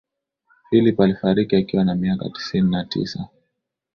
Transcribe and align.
philip 0.69 0.99
alifariki 0.99 1.55
akiwa 1.55 1.83
na 1.83 1.95
miaka 1.95 2.29
tisini 2.29 2.71
na 2.71 2.85
tisa 2.85 3.27